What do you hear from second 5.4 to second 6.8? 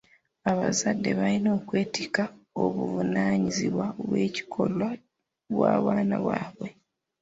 by'abaana baabwe.